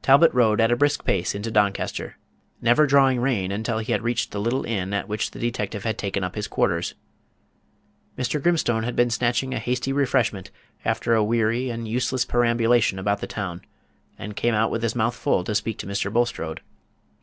[0.00, 2.16] Talbot rode at a brisk pace into Doncaster,
[2.62, 6.24] never drawing rein until he reached the little inn at which the detective had taken
[6.24, 6.94] up his quarters.
[8.16, 8.42] Mr.
[8.42, 10.50] Grimstone had been snatching Page 194 a hasty refreshment,
[10.82, 13.60] after a weary and useless perambulation about the town,
[14.18, 16.10] and came out with his mouth full to speak to Mr.
[16.10, 16.62] Bulstrode.